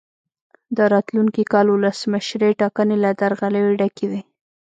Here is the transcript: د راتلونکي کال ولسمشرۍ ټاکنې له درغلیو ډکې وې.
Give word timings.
د 0.77 0.79
راتلونکي 0.93 1.43
کال 1.53 1.67
ولسمشرۍ 1.69 2.51
ټاکنې 2.61 2.97
له 3.03 3.09
درغلیو 3.21 3.77
ډکې 3.79 4.05
وې. 4.11 4.21